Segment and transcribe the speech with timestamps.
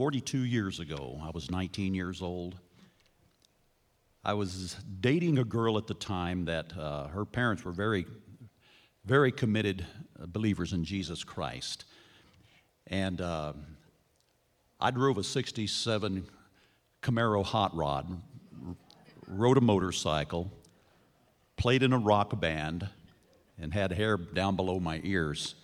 [0.00, 1.20] 42 years ago.
[1.22, 2.56] I was 19 years old.
[4.24, 8.06] I was dating a girl at the time that uh, her parents were very,
[9.04, 9.84] very committed
[10.28, 11.84] believers in Jesus Christ.
[12.86, 13.52] And uh,
[14.80, 16.26] I drove a 67
[17.02, 18.22] Camaro hot rod,
[19.26, 20.50] rode a motorcycle,
[21.58, 22.88] played in a rock band,
[23.58, 25.56] and had hair down below my ears.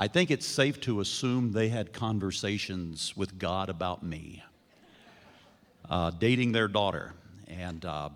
[0.00, 4.42] I think it's safe to assume they had conversations with God about me,
[5.90, 7.12] uh, dating their daughter.
[7.46, 8.08] And uh,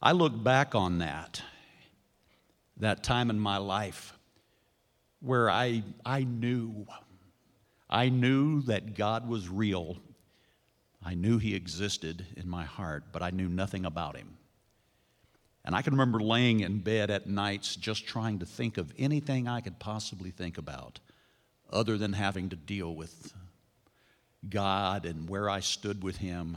[0.00, 1.42] I look back on that,
[2.78, 4.14] that time in my life
[5.20, 6.86] where I, I knew,
[7.90, 9.98] I knew that God was real.
[11.04, 14.38] I knew He existed in my heart, but I knew nothing about Him.
[15.66, 19.48] And I can remember laying in bed at nights just trying to think of anything
[19.48, 21.00] I could possibly think about
[21.72, 23.34] other than having to deal with
[24.48, 26.56] God and where I stood with Him.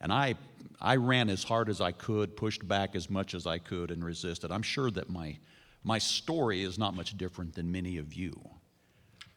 [0.00, 0.36] And I,
[0.80, 4.02] I ran as hard as I could, pushed back as much as I could, and
[4.02, 4.50] resisted.
[4.50, 5.36] I'm sure that my,
[5.84, 8.40] my story is not much different than many of you.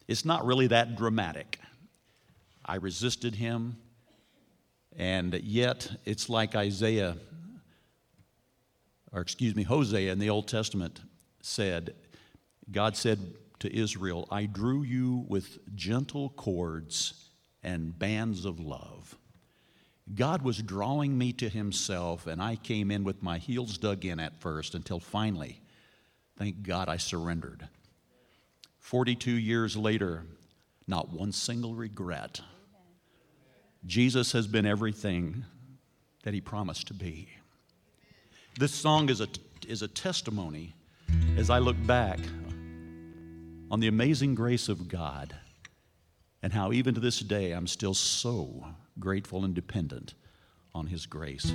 [0.08, 1.58] It's not really that dramatic.
[2.64, 3.76] I resisted Him,
[4.96, 7.18] and yet it's like Isaiah
[9.14, 11.00] or excuse me, Hosea in the Old Testament
[11.40, 11.94] said,
[12.70, 13.20] God said
[13.60, 17.30] to Israel, I drew you with gentle cords
[17.62, 19.16] and bands of love.
[20.14, 24.20] God was drawing me to Himself, and I came in with my heels dug in
[24.20, 25.62] at first until finally,
[26.36, 27.68] thank God, I surrendered.
[28.80, 30.24] 42 years later,
[30.86, 32.40] not one single regret.
[33.86, 35.44] Jesus has been everything
[36.24, 37.28] that He promised to be.
[38.56, 39.26] This song is a,
[39.66, 40.76] is a testimony
[41.36, 42.20] as I look back
[43.68, 45.34] on the amazing grace of God
[46.40, 48.64] and how even to this day I'm still so
[49.00, 50.14] grateful and dependent
[50.72, 51.52] on His grace.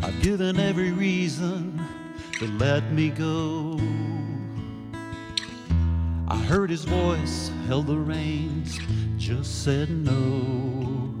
[0.00, 1.84] I've given every reason
[2.40, 3.78] to let me go.
[6.26, 8.78] I heard his voice, held the reins,
[9.18, 11.14] just said no.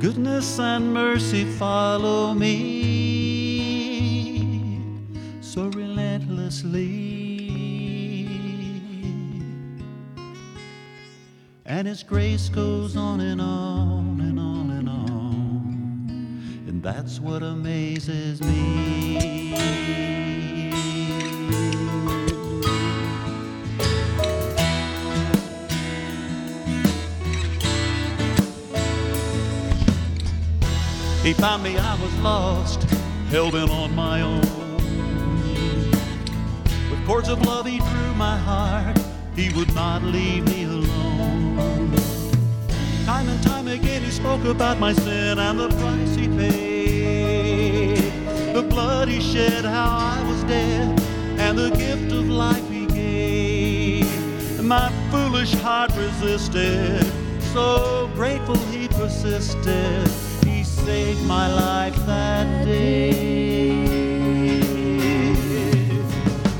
[0.00, 3.60] Goodness and mercy follow me
[5.40, 6.98] so relentlessly.
[11.64, 14.61] And his grace goes on and on and on
[16.82, 19.52] that's what amazes me.
[31.22, 32.82] He found me, I was lost,
[33.30, 34.40] held in on my own.
[36.90, 38.98] With cords of love, he drew my heart.
[39.36, 41.94] He would not leave me alone.
[43.06, 46.71] Time and time again, he spoke about my sin and the price he paid.
[49.02, 51.00] Blood he shed, how I was dead,
[51.36, 54.62] and the gift of life he gave.
[54.62, 57.04] My foolish heart resisted,
[57.52, 60.06] so grateful he persisted
[60.44, 63.80] He saved my life that day.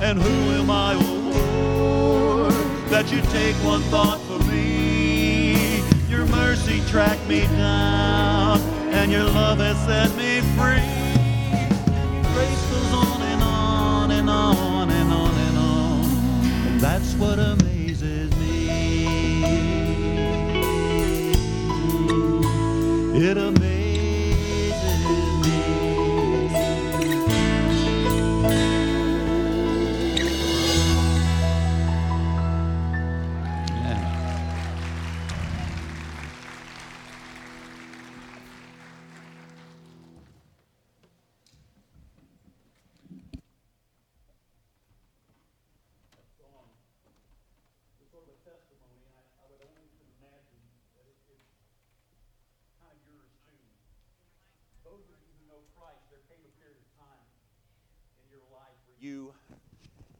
[0.01, 2.55] And who am I, oh Lord,
[2.91, 5.81] that you take one thought for me?
[6.09, 8.59] Your mercy tracked me down,
[8.91, 11.02] and your love has set me free.
[12.43, 16.05] Grace goes on and on and on and on and on,
[16.67, 18.67] and that's what amazes me.
[23.15, 23.62] It amazes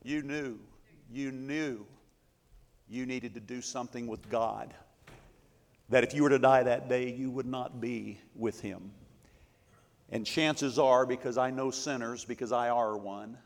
[0.05, 0.59] you knew,
[1.11, 1.87] you knew
[2.89, 4.75] you needed to do something with God.
[5.89, 8.91] That if you were to die that day, you would not be with Him.
[10.11, 13.39] And chances are, because I know sinners, because I are one,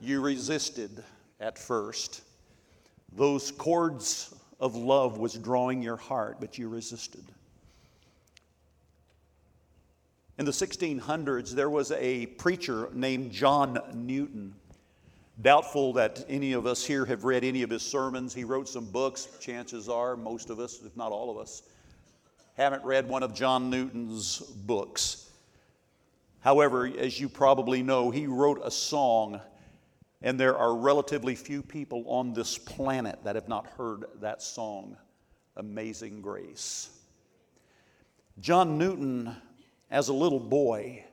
[0.00, 1.02] you resisted
[1.40, 2.22] at first.
[3.12, 7.24] Those cords of love was drawing your heart, but you resisted.
[10.38, 14.54] In the 1600s, there was a preacher named John Newton.
[15.42, 18.32] Doubtful that any of us here have read any of his sermons.
[18.32, 19.26] He wrote some books.
[19.40, 21.62] Chances are, most of us, if not all of us,
[22.56, 25.30] haven't read one of John Newton's books.
[26.38, 29.40] However, as you probably know, he wrote a song,
[30.22, 34.96] and there are relatively few people on this planet that have not heard that song,
[35.56, 36.90] Amazing Grace.
[38.38, 39.34] John Newton,
[39.90, 41.04] as a little boy,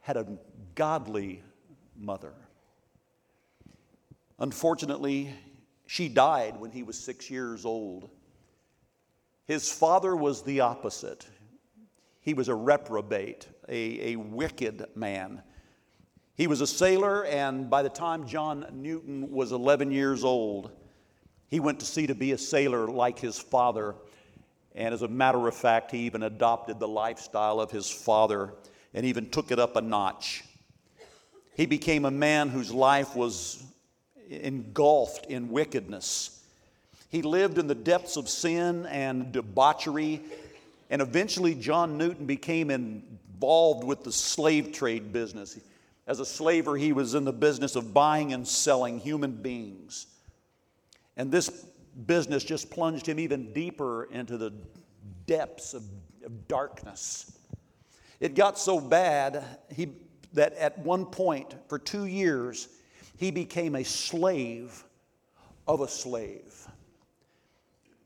[0.00, 0.26] had a
[0.74, 1.42] godly
[1.96, 2.32] mother.
[4.42, 5.32] Unfortunately,
[5.86, 8.10] she died when he was six years old.
[9.46, 11.28] His father was the opposite.
[12.20, 15.42] He was a reprobate, a, a wicked man.
[16.34, 20.72] He was a sailor, and by the time John Newton was 11 years old,
[21.48, 23.94] he went to sea to be a sailor like his father.
[24.74, 28.54] And as a matter of fact, he even adopted the lifestyle of his father
[28.92, 30.42] and even took it up a notch.
[31.54, 33.62] He became a man whose life was
[34.40, 36.40] engulfed in wickedness.
[37.08, 40.22] He lived in the depths of sin and debauchery
[40.92, 45.58] and eventually, John Newton became involved with the slave trade business.
[46.06, 50.06] As a slaver, he was in the business of buying and selling human beings.
[51.16, 51.48] And this
[52.06, 54.52] business just plunged him even deeper into the
[55.26, 55.82] depths of,
[56.26, 57.38] of darkness.
[58.20, 59.42] It got so bad
[59.74, 59.92] he,
[60.34, 62.68] that at one point, for two years,
[63.22, 64.84] he became a slave
[65.66, 66.66] of a slave.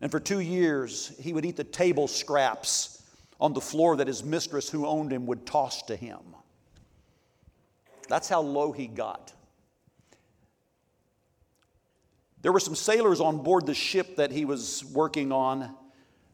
[0.01, 3.03] And for two years, he would eat the table scraps
[3.41, 6.21] on the floor that his mistress, who owned him, would toss to him.
[8.09, 9.33] That's how low he got.
[12.43, 15.75] There were some sailors on board the ship that he was working on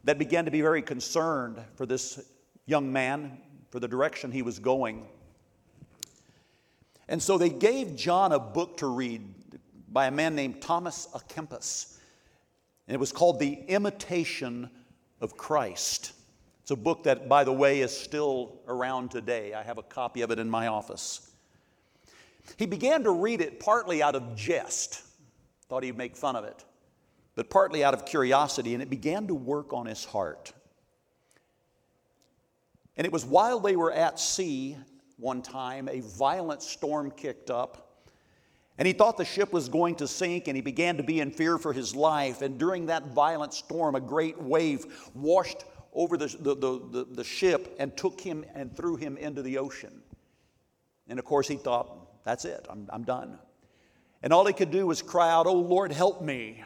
[0.05, 2.21] that began to be very concerned for this
[2.67, 3.39] young man,
[3.71, 5.07] for the direction he was going.
[7.09, 9.23] And so they gave John a book to read
[9.89, 11.99] by a man named Thomas à Kempis.
[12.87, 14.71] And it was called The Imitation
[15.21, 16.13] of Christ.
[16.63, 19.53] It's a book that, by the way, is still around today.
[19.53, 21.31] I have a copy of it in my office.
[22.57, 25.03] He began to read it partly out of jest,
[25.69, 26.65] thought he'd make fun of it,
[27.35, 30.53] but partly out of curiosity, and it began to work on his heart.
[32.97, 34.77] And it was while they were at sea
[35.23, 37.93] one time, a violent storm kicked up
[38.79, 41.31] and he thought the ship was going to sink, and he began to be in
[41.31, 42.43] fear for his life.
[42.43, 47.77] And during that violent storm, a great wave washed over the, the, the, the, ship
[47.79, 50.01] and took him and threw him into the ocean.
[51.07, 53.39] And of course, he thought, that's it, I'm, I'm done.
[54.23, 56.65] And all he could do was cry out, Oh Lord, help me.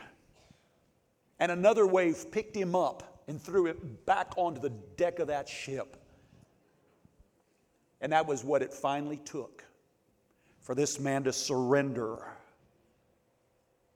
[1.40, 5.48] And another wave picked him up and threw it back onto the deck of that
[5.48, 5.96] ship.
[8.00, 9.64] And that was what it finally took
[10.62, 12.18] for this man to surrender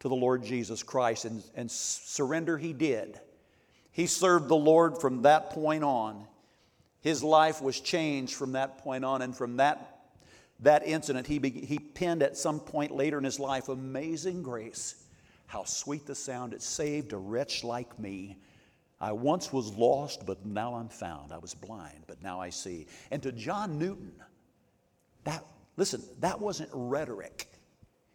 [0.01, 1.25] to the Lord Jesus Christ.
[1.25, 3.21] And, and surrender he did.
[3.93, 6.27] He served the Lord from that point on.
[7.01, 9.23] His life was changed from that point on.
[9.23, 10.01] And from that,
[10.61, 14.95] that incident, he, be, he penned at some point later in his life, Amazing Grace.
[15.47, 18.39] How sweet the sound it saved a wretch like me.
[19.01, 21.33] I once was lost, but now I'm found.
[21.33, 22.87] I was blind, but now I see.
[23.11, 24.13] And to John Newton,
[25.25, 25.45] that
[25.81, 27.47] Listen, that wasn't rhetoric.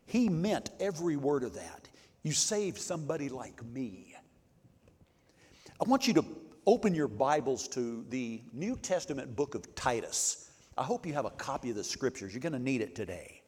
[0.06, 1.90] He meant every word of that.
[2.22, 4.16] You saved somebody like me.
[5.82, 6.26] I want you to
[6.68, 10.52] open your Bibles to the New Testament book of Titus.
[10.78, 12.34] I hope you have a copy of the scriptures.
[12.34, 13.42] You're going to need it today.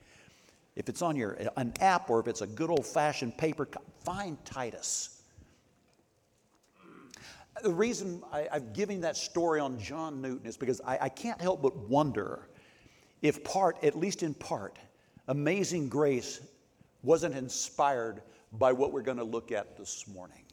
[0.75, 3.67] If it's on your an app or if it's a good old-fashioned paper,
[4.03, 5.16] find Titus.
[7.63, 11.41] The reason I, am giving that story on John Newton is because I, I can't
[11.41, 12.49] help but wonder
[13.21, 14.77] if part, at least in part,
[15.27, 16.39] Amazing Grace
[17.03, 18.21] wasn't inspired
[18.53, 20.43] by what we're going to look at this morning.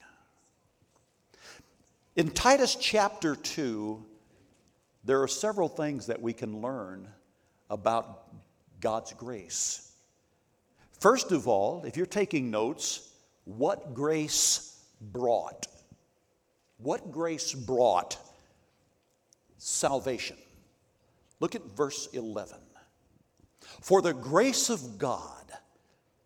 [2.17, 4.05] In Titus chapter 2,
[5.05, 7.09] there are several things that we can learn
[7.71, 8.33] about
[8.81, 9.93] God's grace.
[11.01, 13.11] First of all, if you're taking notes,
[13.45, 15.67] what grace brought?
[16.85, 18.19] What grace brought?
[19.57, 20.37] Salvation.
[21.41, 22.59] Look at verse 11.
[23.81, 25.51] For the grace of God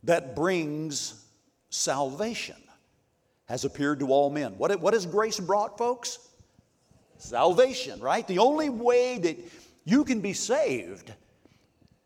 [0.02, 1.24] that brings
[1.70, 2.56] salvation
[3.46, 4.58] has appeared to all men.
[4.58, 6.18] What, what has grace brought, folks?
[7.18, 8.26] Salvation, right?
[8.26, 9.38] The only way that
[9.84, 11.12] you can be saved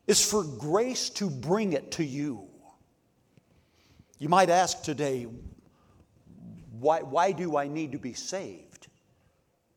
[0.07, 2.49] is for grace to bring it to you.
[4.19, 5.27] You might ask today,
[6.83, 8.89] why, why do I need to be saved?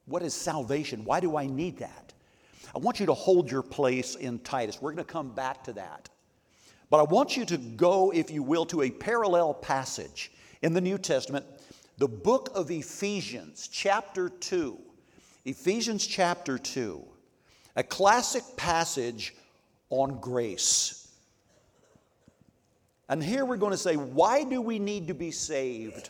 [0.05, 1.05] What is salvation?
[1.05, 2.13] Why do I need that?
[2.73, 4.81] I want you to hold your place in Titus.
[4.81, 6.09] We're going to come back to that.
[6.89, 10.31] But I want you to go, if you will, to a parallel passage
[10.63, 11.45] in the New Testament,
[11.99, 14.77] the book of Ephesians, chapter 2.
[15.45, 17.03] Ephesians chapter 2,
[17.75, 19.35] a classic passage
[19.91, 21.11] on grace.
[23.09, 26.09] And here we're going to say, why do we need to be saved?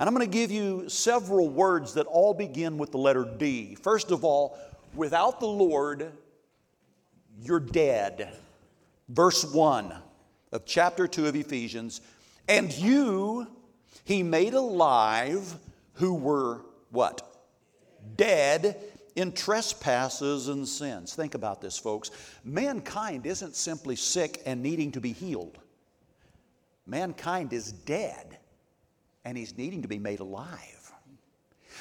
[0.00, 3.74] And I'm going to give you several words that all begin with the letter D.
[3.74, 4.58] First of all,
[4.94, 6.10] without the Lord,
[7.42, 8.34] you're dead.
[9.10, 9.92] Verse 1
[10.52, 12.00] of chapter 2 of Ephesians.
[12.48, 13.46] And you
[14.04, 15.54] he made alive
[15.92, 17.44] who were what?
[18.16, 18.80] Dead
[19.16, 21.14] in trespasses and sins.
[21.14, 22.10] Think about this, folks.
[22.42, 25.58] Mankind isn't simply sick and needing to be healed,
[26.86, 28.39] mankind is dead
[29.24, 30.92] and he's needing to be made alive.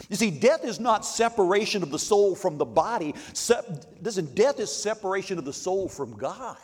[0.09, 3.13] You see, death is not separation of the soul from the body.
[4.01, 6.57] Listen, death is separation of the soul from God.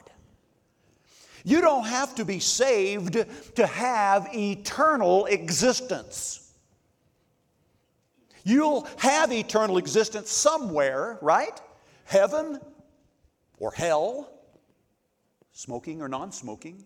[1.44, 3.24] You don't have to be saved
[3.56, 6.54] to have eternal existence.
[8.44, 11.60] You'll have eternal existence somewhere, right?
[12.06, 12.60] Heaven
[13.60, 14.32] or hell,
[15.52, 16.86] smoking or non smoking.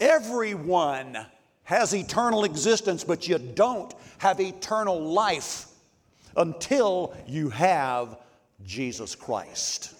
[0.00, 1.26] Everyone
[1.64, 5.66] has eternal existence, but you don't have eternal life
[6.36, 8.18] until you have
[8.64, 9.94] Jesus Christ.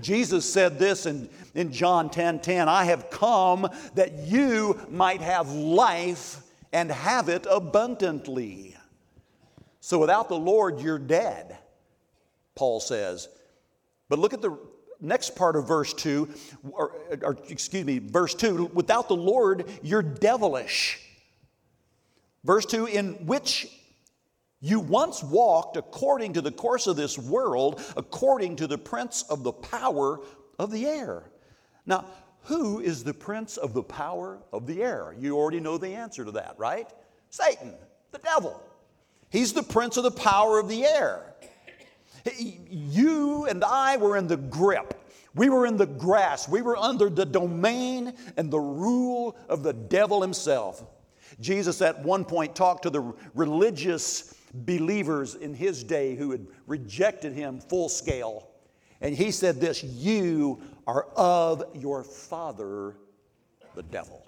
[0.00, 5.52] Jesus said this in, in John 10 10 I have come that you might have
[5.52, 6.42] life
[6.72, 8.76] and have it abundantly.
[9.80, 11.56] So without the Lord, you're dead,
[12.56, 13.28] Paul says.
[14.08, 14.58] But look at the
[15.04, 16.28] next part of verse 2,
[16.72, 16.92] or,
[17.22, 21.00] or, excuse me, verse 2 without the Lord, you're devilish.
[22.44, 23.68] Verse 2 in which
[24.60, 29.42] you once walked according to the course of this world, according to the prince of
[29.42, 30.20] the power
[30.58, 31.24] of the air.
[31.86, 32.06] Now,
[32.44, 35.14] who is the prince of the power of the air?
[35.18, 36.90] You already know the answer to that, right?
[37.30, 37.74] Satan,
[38.10, 38.62] the devil.
[39.30, 41.34] He's the prince of the power of the air.
[42.36, 45.00] You and I were in the grip.
[45.34, 46.48] We were in the grass.
[46.48, 50.84] We were under the domain and the rule of the devil himself.
[51.40, 57.32] Jesus at one point talked to the religious believers in his day who had rejected
[57.32, 58.48] him full scale.
[59.00, 62.96] And he said this You are of your father,
[63.74, 64.24] the devil.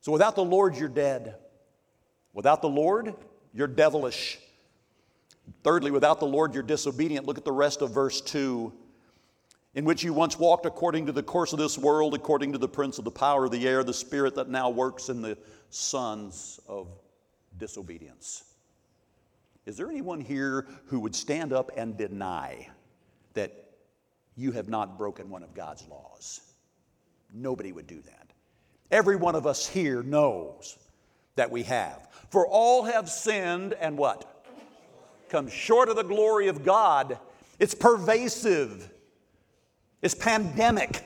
[0.00, 1.36] So without the Lord, you're dead.
[2.32, 3.14] Without the Lord,
[3.54, 4.38] you're devilish.
[5.62, 7.26] Thirdly, without the Lord, you're disobedient.
[7.26, 8.72] Look at the rest of verse 2.
[9.74, 12.68] In which you once walked according to the course of this world, according to the
[12.68, 15.36] prince of the power of the air, the spirit that now works in the
[15.70, 16.88] sons of
[17.58, 18.44] disobedience.
[19.66, 22.68] Is there anyone here who would stand up and deny
[23.34, 23.52] that
[24.36, 26.40] you have not broken one of God's laws?
[27.34, 28.32] Nobody would do that.
[28.90, 30.78] Every one of us here knows
[31.34, 32.08] that we have.
[32.30, 34.35] For all have sinned and what?
[35.28, 37.18] Come short of the glory of God.
[37.58, 38.90] It's pervasive,
[40.02, 41.02] it's pandemic.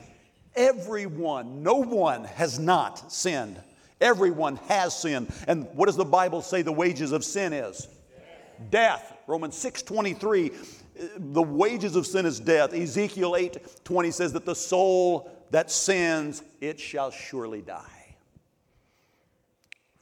[0.53, 3.57] Everyone, no one has not sinned.
[4.01, 5.31] Everyone has sinned.
[5.47, 7.87] And what does the Bible say the wages of sin is?
[8.69, 9.13] Death.
[9.27, 10.51] Romans 6 23,
[11.17, 12.73] the wages of sin is death.
[12.73, 18.15] Ezekiel 8 20 says that the soul that sins, it shall surely die.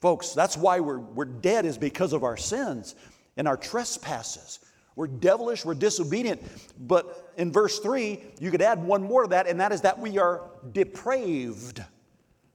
[0.01, 2.95] Folks, that's why we're, we're dead, is because of our sins
[3.39, 4.60] and our trespasses.
[4.98, 6.43] We're devilish, we're disobedient.
[6.77, 9.98] But in verse 3, you could add one more to that, and that is that
[9.98, 10.41] we are
[10.74, 11.81] depraved.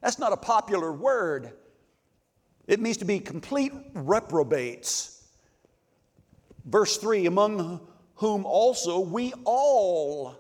[0.03, 1.55] That's not a popular word.
[2.67, 5.26] It means to be complete reprobates.
[6.67, 7.81] Verse 3 Among
[8.17, 10.37] whom also we all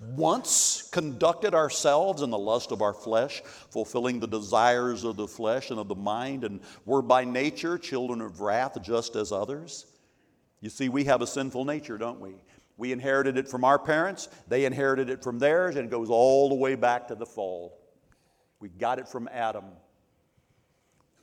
[0.00, 5.70] once conducted ourselves in the lust of our flesh, fulfilling the desires of the flesh
[5.70, 9.86] and of the mind, and were by nature children of wrath just as others.
[10.60, 12.34] You see, we have a sinful nature, don't we?
[12.76, 16.48] We inherited it from our parents, they inherited it from theirs, and it goes all
[16.48, 17.78] the way back to the fall.
[18.58, 19.64] We got it from Adam,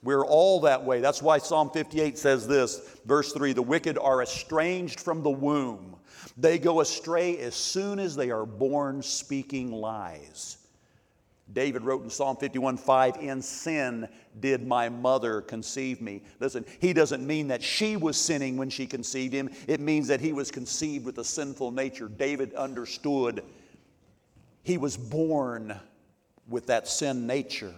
[0.02, 1.00] We're all that way.
[1.00, 5.96] That's why Psalm 58 says this, verse 3 The wicked are estranged from the womb.
[6.36, 10.58] They go astray as soon as they are born, speaking lies.
[11.52, 16.22] David wrote in Psalm 51 5, In sin did my mother conceive me.
[16.40, 20.20] Listen, he doesn't mean that she was sinning when she conceived him, it means that
[20.20, 22.08] he was conceived with a sinful nature.
[22.08, 23.42] David understood
[24.62, 25.78] he was born
[26.48, 27.74] with that sin nature.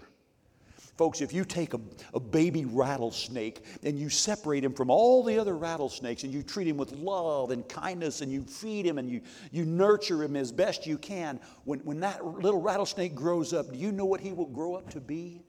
[1.01, 1.81] Folks, if you take a,
[2.13, 6.69] a, baby rattlesnake and you separate him from all the other rattlesnakes and you treat
[6.69, 10.53] him with love and kindness and you feed him and you, you nurture him as
[10.53, 14.31] best you can, when, when that little rattlesnake grows up, do you know what he
[14.33, 15.41] will grow up to be?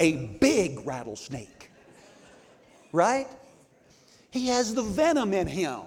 [0.00, 1.70] A big rattlesnake.
[2.90, 3.26] Right?
[4.30, 5.80] He has the venom in him.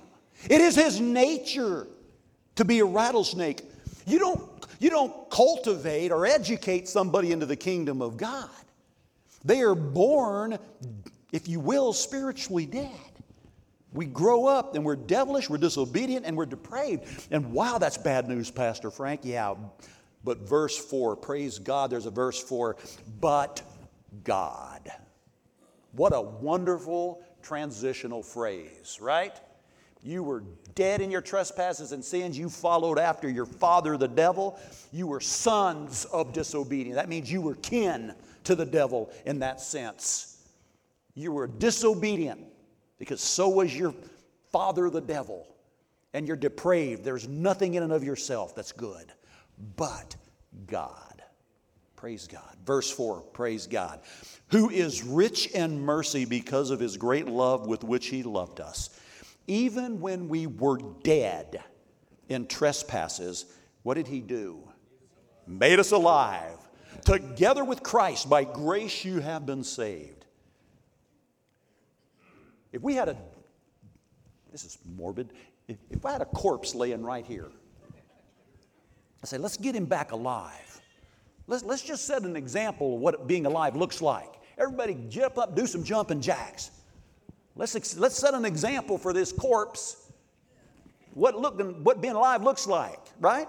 [0.47, 1.87] It is his nature
[2.57, 3.63] to be a rattlesnake.
[4.05, 8.51] You don't, you don't cultivate or educate somebody into the kingdom of God.
[9.43, 10.57] They are born,
[11.31, 12.91] if you will, spiritually dead.
[13.93, 17.27] We grow up and we're devilish, we're disobedient, and we're depraved.
[17.31, 19.21] And wow, that's bad news, Pastor Frank.
[19.23, 19.55] Yeah.
[20.23, 22.75] But verse 4, praise God, there's a verse 4,
[23.19, 23.61] but
[24.23, 24.91] God.
[25.93, 29.35] What a wonderful transitional phrase, right?
[30.03, 30.43] You were
[30.75, 32.37] dead in your trespasses and sins.
[32.37, 34.59] You followed after your father, the devil.
[34.91, 36.95] You were sons of disobedience.
[36.95, 38.13] That means you were kin
[38.45, 40.37] to the devil in that sense.
[41.15, 42.41] You were disobedient
[42.97, 43.93] because so was your
[44.51, 45.47] father, the devil.
[46.13, 47.03] And you're depraved.
[47.03, 49.11] There's nothing in and of yourself that's good
[49.75, 50.15] but
[50.67, 51.21] God.
[51.95, 52.55] Praise God.
[52.65, 53.99] Verse 4 Praise God.
[54.51, 58.89] Who is rich in mercy because of his great love with which he loved us.
[59.47, 61.61] Even when we were dead
[62.29, 63.45] in trespasses,
[63.83, 64.67] what did he do?
[65.47, 66.57] Made us alive
[67.09, 70.25] Together with Christ, by grace you have been saved.
[72.71, 73.17] If we had a,
[74.51, 75.33] this is morbid,
[75.67, 77.47] if, if I had a corpse laying right here,
[79.23, 80.81] I say, let's get him back alive.
[81.47, 84.31] Let's, let's just set an example of what being alive looks like.
[84.59, 86.69] Everybody jump up, do some jumping jacks.
[87.55, 90.11] Let's, let's set an example for this corpse,
[91.15, 93.47] what, look, what being alive looks like, right?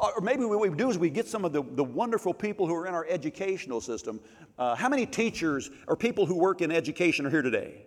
[0.00, 2.74] Or maybe what we do is we get some of the, the wonderful people who
[2.74, 4.18] are in our educational system.
[4.58, 7.86] Uh, how many teachers or people who work in education are here today?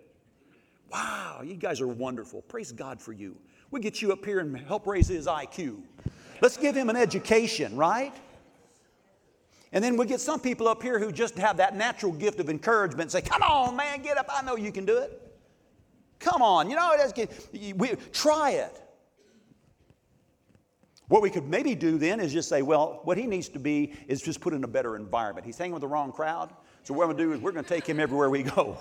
[0.92, 2.42] Wow, you guys are wonderful.
[2.42, 3.36] Praise God for you.
[3.72, 5.82] We get you up here and help raise his IQ.
[6.40, 8.12] Let's give him an education, right?
[9.72, 12.48] And then we get some people up here who just have that natural gift of
[12.48, 14.26] encouragement and say, Come on, man, get up.
[14.32, 15.20] I know you can do it.
[16.20, 17.76] Come on, you know, it.
[17.76, 18.80] we, try it.
[21.08, 23.92] What we could maybe do then is just say, well, what he needs to be
[24.08, 25.44] is just put in a better environment.
[25.46, 26.50] He's hanging with the wrong crowd.
[26.82, 28.78] So what we're to do is we're to take him everywhere we go.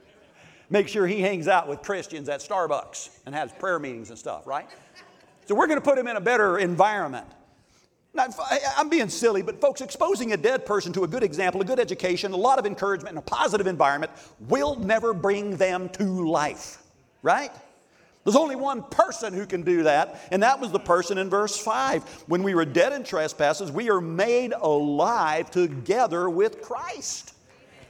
[0.70, 4.46] Make sure he hangs out with Christians at Starbucks and has prayer meetings and stuff,
[4.46, 4.68] right?
[5.46, 7.26] So we're to put him in a better environment.
[8.12, 8.26] Now,
[8.76, 11.78] I'm being silly, but folks, exposing a dead person to a good example, a good
[11.78, 14.12] education, a lot of encouragement, and a positive environment
[14.48, 16.82] will never bring them to life,
[17.22, 17.52] right?
[18.28, 21.56] There's only one person who can do that, and that was the person in verse
[21.56, 22.04] 5.
[22.26, 27.32] When we were dead in trespasses, we are made alive together with Christ.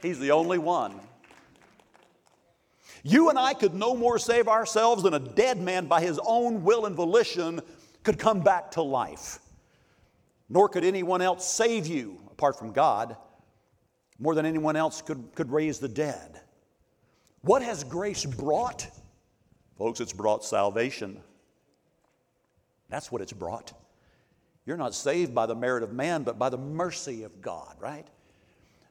[0.01, 0.97] He's the only one.
[3.03, 6.63] You and I could no more save ourselves than a dead man by his own
[6.63, 7.59] will and volition
[8.03, 9.39] could come back to life.
[10.47, 13.17] Nor could anyone else save you apart from God
[14.17, 16.39] more than anyone else could, could raise the dead.
[17.41, 18.87] What has grace brought?
[19.79, 21.21] Folks, it's brought salvation.
[22.89, 23.71] That's what it's brought.
[24.65, 28.05] You're not saved by the merit of man, but by the mercy of God, right?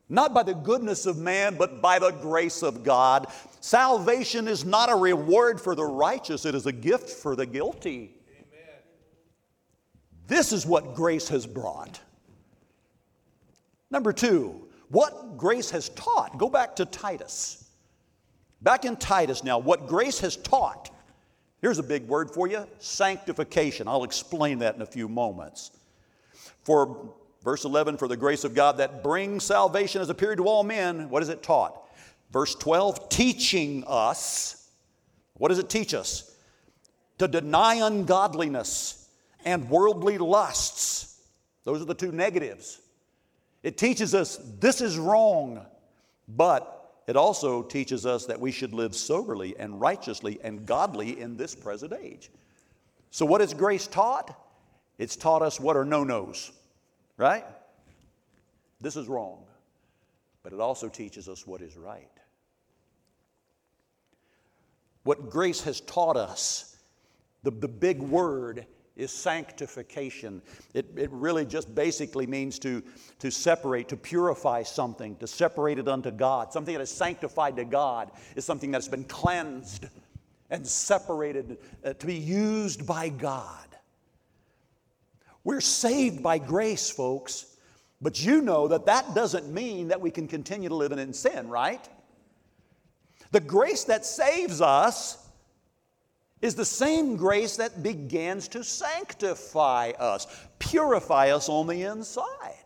[0.09, 3.27] Not by the goodness of man, but by the grace of God.
[3.61, 8.17] Salvation is not a reward for the righteous, it is a gift for the guilty.
[8.31, 8.81] Amen.
[10.27, 12.01] This is what grace has brought.
[13.91, 16.39] Number two, what grace has taught.
[16.39, 17.68] Go back to Titus.
[18.61, 20.91] Back in Titus now, what grace has taught.
[21.61, 23.89] Here's a big word for you sanctification.
[23.89, 25.71] I'll explain that in a few moments.
[26.65, 30.63] For verse 11, for the grace of God that brings salvation has appeared to all
[30.63, 31.83] men, what is it taught?
[32.31, 34.69] Verse 12, teaching us.
[35.35, 36.35] What does it teach us?
[37.19, 39.09] To deny ungodliness
[39.45, 41.21] and worldly lusts.
[41.65, 42.81] Those are the two negatives.
[43.63, 45.65] It teaches us this is wrong,
[46.29, 46.78] but
[47.09, 51.55] it also teaches us that we should live soberly and righteously and godly in this
[51.55, 52.31] present age.
[53.11, 54.39] So, what has grace taught?
[54.99, 56.53] It's taught us what are no nos,
[57.17, 57.47] right?
[58.81, 59.45] This is wrong.
[60.43, 62.11] but it also teaches us what is right.
[65.03, 66.77] What grace has taught us,
[67.43, 68.67] the, the big word
[68.99, 70.43] is sanctification.
[70.75, 72.83] It, it really just basically means to,
[73.21, 76.53] to separate, to purify something, to separate it unto God.
[76.53, 79.87] Something that is sanctified to God is something that's been cleansed
[80.51, 83.65] and separated uh, to be used by God.
[85.45, 87.57] We're saved by grace, folks,
[88.03, 91.49] but you know that that doesn't mean that we can continue to live in sin,
[91.49, 91.89] right?
[93.31, 95.28] The grace that saves us
[96.41, 100.27] is the same grace that begins to sanctify us,
[100.59, 102.65] purify us on the inside.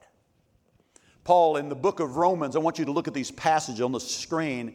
[1.24, 3.92] Paul, in the book of Romans, I want you to look at these passages on
[3.92, 4.74] the screen.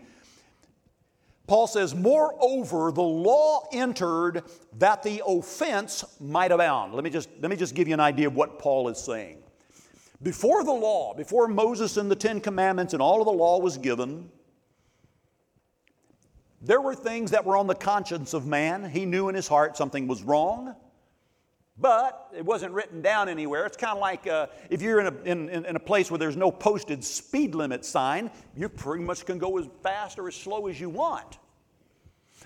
[1.46, 4.44] Paul says, Moreover, the law entered
[4.78, 6.94] that the offense might abound.
[6.94, 9.38] Let me just, let me just give you an idea of what Paul is saying.
[10.24, 13.78] Before the law, before Moses and the Ten Commandments and all of the law was
[13.78, 14.30] given,
[16.62, 18.90] there were things that were on the conscience of man.
[18.90, 20.76] He knew in his heart something was wrong,
[21.78, 23.66] but it wasn't written down anywhere.
[23.66, 26.36] It's kind of like uh, if you're in a, in, in a place where there's
[26.36, 30.68] no posted speed limit sign, you pretty much can go as fast or as slow
[30.68, 31.38] as you want.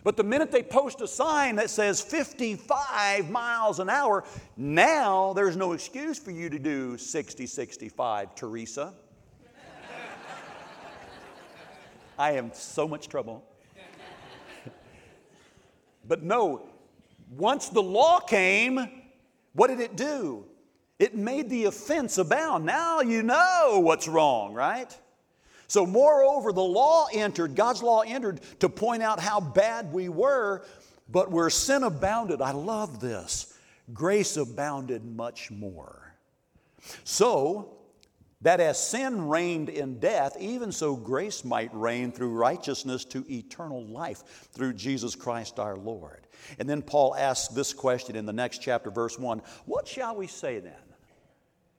[0.04, 4.24] But the minute they post a sign that says 55 miles an hour,
[4.58, 8.94] now there's no excuse for you to do 60, 65, Teresa.
[12.20, 13.46] I am so much trouble.
[16.08, 16.68] But no,
[17.30, 18.90] once the law came,
[19.54, 20.46] what did it do?
[21.00, 22.66] It made the offense abound.
[22.66, 24.96] Now you know what's wrong, right?
[25.68, 30.66] So, moreover, the law entered, God's law entered to point out how bad we were,
[31.10, 33.58] but where sin abounded, I love this,
[33.94, 36.14] grace abounded much more.
[37.04, 37.78] So,
[38.42, 43.86] that as sin reigned in death, even so grace might reign through righteousness to eternal
[43.86, 46.28] life through Jesus Christ our Lord.
[46.58, 50.28] And then Paul asks this question in the next chapter, verse 1 What shall we
[50.28, 50.74] say then?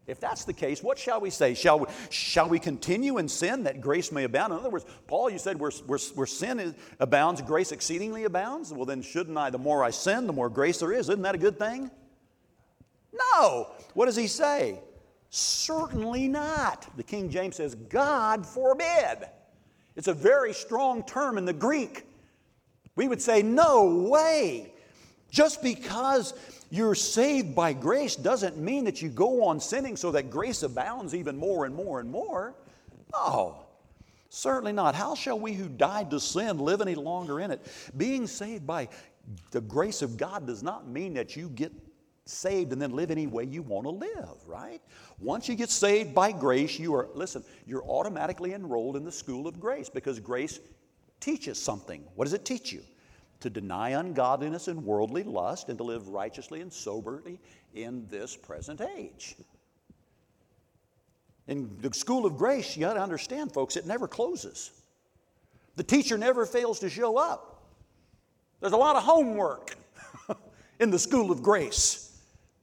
[0.07, 1.55] If that's the case, what shall we say?
[1.55, 4.53] Shall we, shall we continue in sin that grace may abound?
[4.53, 8.73] In other words, Paul, you said where, where, where sin is, abounds, grace exceedingly abounds.
[8.73, 11.09] Well, then shouldn't I, the more I sin, the more grace there is?
[11.09, 11.89] Isn't that a good thing?
[13.13, 13.69] No.
[13.95, 14.81] What does he say?
[15.35, 16.87] Certainly not.
[16.99, 19.27] The King James says, God forbid.
[19.97, 22.05] It's a very strong term in the Greek.
[22.97, 24.75] We would say, no way.
[25.31, 26.35] Just because
[26.69, 31.15] you're saved by grace doesn't mean that you go on sinning so that grace abounds
[31.15, 32.55] even more and more and more.
[33.15, 33.57] No,
[34.29, 34.95] certainly not.
[34.95, 37.67] How shall we who died to sin live any longer in it?
[37.97, 38.91] Being saved by
[39.51, 41.73] the grace of God does not mean that you get
[42.25, 44.81] saved and then live any way you want to live, right?
[45.19, 49.49] Once you get saved by grace, you are, listen, you're automatically enrolled in the school
[49.49, 50.61] of grace because grace
[51.21, 52.05] teaches something.
[52.15, 52.83] What does it teach you?
[53.41, 57.41] To deny ungodliness and worldly lust and to live righteously and soberly
[57.75, 59.37] in this present age.
[61.49, 64.71] In the school of grace, you got to understand, folks, it never closes.
[65.75, 67.65] The teacher never fails to show up.
[68.61, 69.77] There's a lot of homework
[70.79, 72.12] in the school of grace.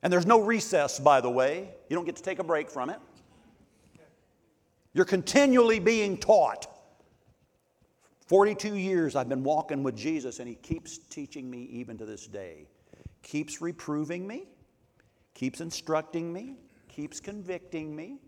[0.01, 1.69] And there's no recess, by the way.
[1.89, 2.99] You don't get to take a break from it.
[4.93, 6.67] You're continually being taught.
[8.27, 12.27] 42 years I've been walking with Jesus, and He keeps teaching me even to this
[12.27, 12.67] day.
[13.23, 14.47] Keeps reproving me,
[15.33, 16.55] keeps instructing me,
[16.87, 18.19] keeps convicting me.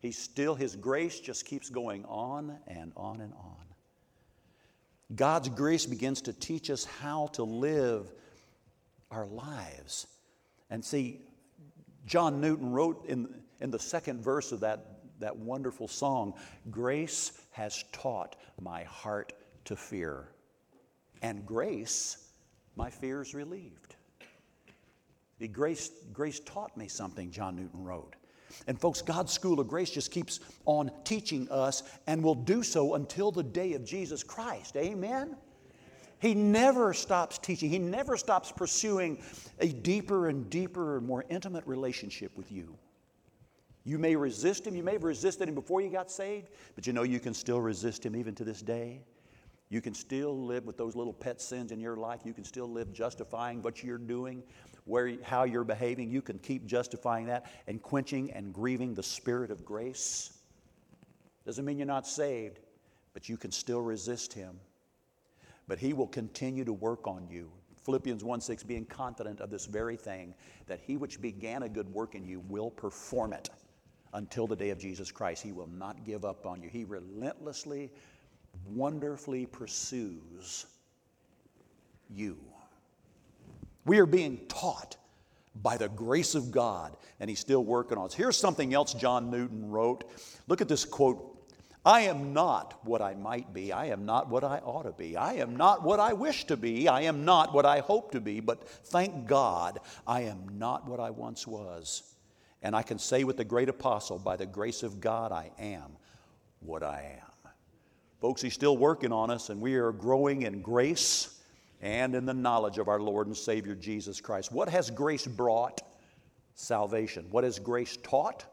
[0.00, 3.56] He's still, His grace just keeps going on and on and on.
[5.14, 8.12] God's grace begins to teach us how to live
[9.10, 10.06] our lives
[10.70, 11.20] and see,
[12.06, 13.28] John Newton wrote in,
[13.60, 16.34] in the second verse of that, that wonderful song
[16.70, 19.32] Grace has taught my heart
[19.64, 20.28] to fear,
[21.22, 22.28] and grace
[22.76, 23.96] my fears relieved.
[25.38, 28.16] The grace, grace taught me something, John Newton wrote.
[28.66, 32.94] And folks, God's school of grace just keeps on teaching us and will do so
[32.94, 34.76] until the day of Jesus Christ.
[34.76, 35.36] Amen?
[36.18, 39.22] He never stops teaching, He never stops pursuing
[39.60, 42.76] a deeper and deeper and more intimate relationship with you.
[43.84, 46.92] You may resist Him, you may have resisted Him before you got saved, but you
[46.92, 49.02] know you can still resist Him even to this day.
[49.68, 52.20] You can still live with those little pet sins in your life.
[52.24, 54.42] You can still live justifying what you're doing,
[54.84, 56.08] where, how you're behaving.
[56.08, 60.38] You can keep justifying that and quenching and grieving the Spirit of grace.
[61.44, 62.60] Doesn't mean you're not saved,
[63.12, 64.58] but you can still resist Him
[65.68, 67.50] but he will continue to work on you.
[67.84, 70.34] Philippians 1 6, being confident of this very thing,
[70.66, 73.50] that he which began a good work in you will perform it
[74.14, 75.42] until the day of Jesus Christ.
[75.42, 76.68] He will not give up on you.
[76.68, 77.92] He relentlessly,
[78.66, 80.66] wonderfully pursues
[82.10, 82.38] you.
[83.84, 84.96] We are being taught
[85.62, 88.14] by the grace of God, and He's still working on us.
[88.14, 90.04] Here's something else John Newton wrote.
[90.48, 91.35] Look at this quote
[91.86, 93.72] I am not what I might be.
[93.72, 95.16] I am not what I ought to be.
[95.16, 96.88] I am not what I wish to be.
[96.88, 98.40] I am not what I hope to be.
[98.40, 102.02] But thank God, I am not what I once was.
[102.60, 105.96] And I can say with the great apostle, by the grace of God, I am
[106.58, 107.52] what I am.
[108.20, 111.40] Folks, He's still working on us, and we are growing in grace
[111.80, 114.50] and in the knowledge of our Lord and Savior Jesus Christ.
[114.50, 115.82] What has grace brought?
[116.56, 117.26] Salvation.
[117.30, 118.44] What has grace taught?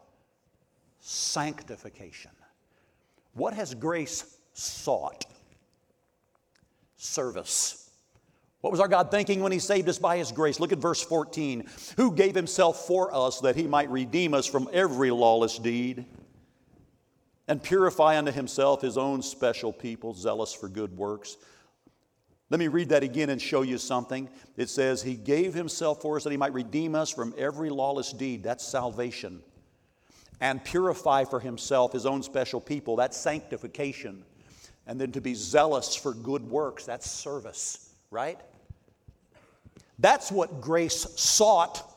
[1.00, 2.30] Sanctification.
[3.34, 5.26] What has grace sought?
[6.96, 7.90] Service.
[8.60, 10.58] What was our God thinking when He saved us by His grace?
[10.58, 11.68] Look at verse 14.
[11.96, 16.06] Who gave Himself for us that He might redeem us from every lawless deed
[17.46, 21.36] and purify unto Himself His own special people, zealous for good works?
[22.48, 24.30] Let me read that again and show you something.
[24.56, 28.12] It says, He gave Himself for us that He might redeem us from every lawless
[28.12, 28.44] deed.
[28.44, 29.42] That's salvation
[30.40, 32.96] and purify for himself his own special people.
[32.96, 34.24] That's sanctification.
[34.86, 36.84] And then to be zealous for good works.
[36.84, 38.38] That's service, right?
[39.98, 41.90] That's what grace sought.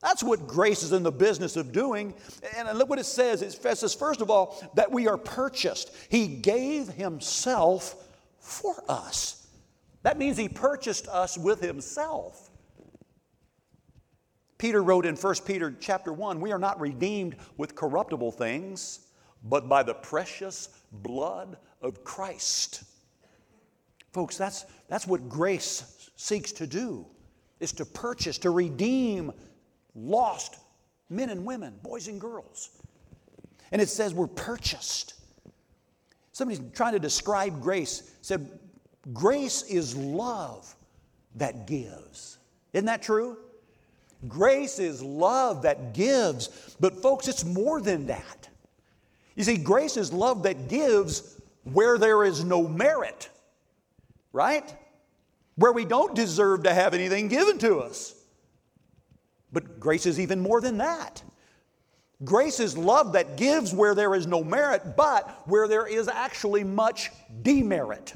[0.00, 2.14] That's what grace is in the business of doing.
[2.56, 3.42] And look what it says.
[3.42, 5.94] It says, first of all, that we are purchased.
[6.08, 7.94] He gave Himself
[8.38, 9.46] for us.
[10.02, 12.49] That means He purchased us with Himself.
[14.60, 19.06] Peter wrote in 1 Peter chapter 1, we are not redeemed with corruptible things,
[19.42, 22.84] but by the precious blood of Christ.
[24.12, 27.06] Folks, that's, that's what grace seeks to do,
[27.58, 29.32] is to purchase, to redeem
[29.94, 30.58] lost
[31.08, 32.68] men and women, boys and girls.
[33.72, 35.14] And it says we're purchased.
[36.32, 38.58] Somebody's trying to describe grace, said,
[39.14, 40.76] grace is love
[41.36, 42.36] that gives.
[42.74, 43.38] Isn't that true?
[44.28, 48.48] Grace is love that gives, but folks, it's more than that.
[49.34, 53.30] You see, grace is love that gives where there is no merit,
[54.32, 54.74] right?
[55.56, 58.14] Where we don't deserve to have anything given to us.
[59.52, 61.22] But grace is even more than that.
[62.22, 66.64] Grace is love that gives where there is no merit, but where there is actually
[66.64, 67.10] much
[67.42, 68.12] demerit.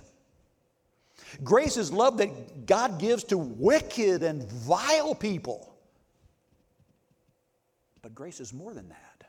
[1.42, 5.73] Grace is love that God gives to wicked and vile people.
[8.04, 9.24] But grace is more than that.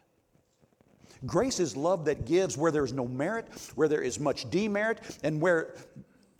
[1.25, 5.39] Grace is love that gives where there's no merit, where there is much demerit, and
[5.39, 5.73] where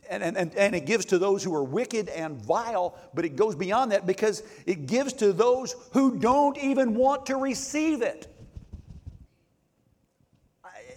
[0.10, 3.56] and, and, and it gives to those who are wicked and vile, but it goes
[3.56, 8.28] beyond that because it gives to those who don't even want to receive it.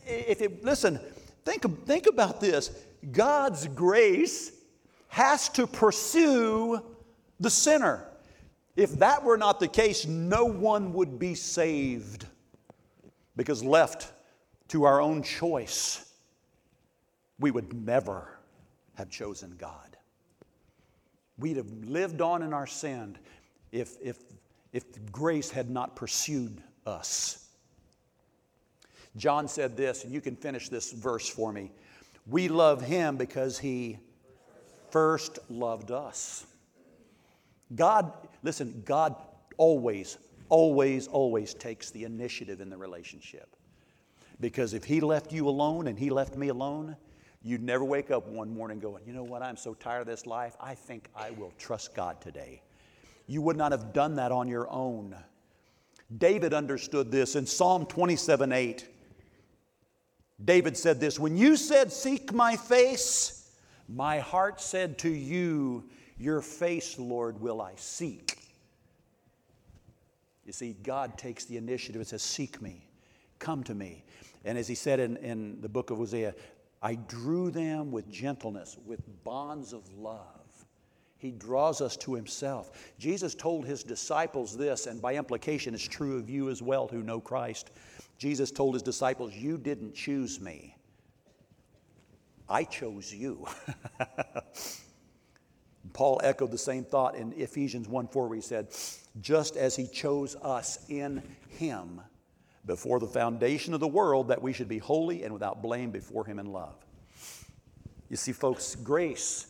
[0.05, 0.98] If it listen,
[1.44, 2.72] think, think about this.
[3.12, 4.51] God's grace
[5.07, 6.83] has to pursue
[7.38, 8.08] the sinner.
[8.79, 12.27] If that were not the case, no one would be saved
[13.35, 14.12] because left
[14.69, 16.14] to our own choice,
[17.41, 18.38] we would never
[18.95, 19.97] have chosen God.
[21.38, 23.19] We'd have lived on in our sin
[23.73, 24.19] if, if,
[24.73, 27.49] if grace had not pursued us.
[29.17, 31.73] John said this, and you can finish this verse for me.
[32.29, 33.99] We love him because he
[34.91, 36.47] first loved us.
[37.75, 39.16] God, listen, God
[39.57, 43.55] always, always, always takes the initiative in the relationship.
[44.40, 46.96] Because if He left you alone and He left me alone,
[47.42, 50.27] you'd never wake up one morning going, you know what, I'm so tired of this
[50.27, 52.62] life, I think I will trust God today.
[53.27, 55.14] You would not have done that on your own.
[56.16, 58.88] David understood this in Psalm 27 8.
[60.42, 63.51] David said this When you said, Seek my face,
[63.88, 65.85] my heart said to you,
[66.19, 68.39] your face, Lord, will I seek.
[70.45, 72.89] You see, God takes the initiative and says, Seek me,
[73.39, 74.05] come to me.
[74.45, 76.35] And as he said in, in the book of Hosea,
[76.81, 80.25] I drew them with gentleness, with bonds of love.
[81.19, 82.93] He draws us to himself.
[82.99, 87.03] Jesus told his disciples this, and by implication, it's true of you as well who
[87.03, 87.73] know Christ.
[88.19, 90.77] Jesus told his disciples, You didn't choose me,
[92.49, 93.47] I chose you.
[95.93, 98.69] Paul echoed the same thought in Ephesians 1 4, where he said,
[99.21, 102.01] Just as he chose us in him
[102.67, 106.25] before the foundation of the world, that we should be holy and without blame before
[106.25, 106.75] him in love.
[108.11, 109.47] You see, folks, grace,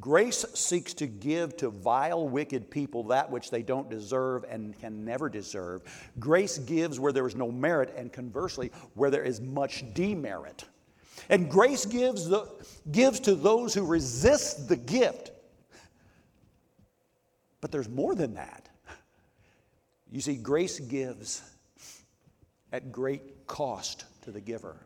[0.00, 5.04] Grace seeks to give to vile, wicked people that which they don't deserve and can
[5.04, 5.82] never deserve.
[6.18, 10.64] Grace gives where there is no merit, and conversely, where there is much demerit.
[11.28, 12.48] And grace gives, the,
[12.90, 15.31] gives to those who resist the gift.
[17.62, 18.68] But there's more than that.
[20.10, 21.42] You see, grace gives
[22.70, 24.76] at great cost to the giver.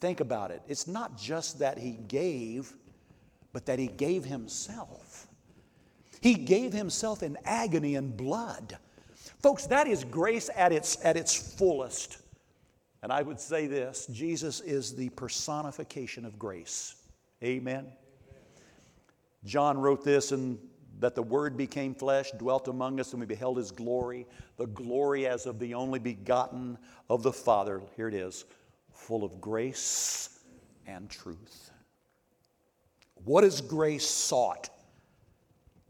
[0.00, 0.62] Think about it.
[0.66, 2.72] It's not just that he gave,
[3.52, 5.26] but that he gave himself.
[6.20, 8.78] He gave himself in agony and blood.
[9.42, 12.18] Folks, that is grace at its, at its fullest.
[13.02, 16.94] And I would say this Jesus is the personification of grace.
[17.42, 17.86] Amen.
[19.44, 20.58] John wrote this in
[21.00, 25.26] that the Word became flesh, dwelt among us, and we beheld His glory, the glory
[25.26, 26.78] as of the only begotten
[27.10, 27.82] of the Father.
[27.96, 28.44] Here it is,
[28.92, 30.40] full of grace
[30.86, 31.70] and truth.
[33.24, 34.70] What is grace sought?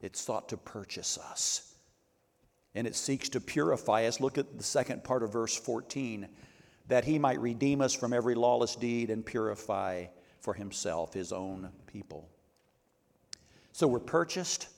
[0.02, 1.74] It sought to purchase us,
[2.74, 4.20] and it seeks to purify us.
[4.20, 6.28] Look at the second part of verse 14
[6.88, 10.06] that He might redeem us from every lawless deed and purify
[10.40, 12.28] for Himself His own people.
[13.72, 14.68] So we're purchased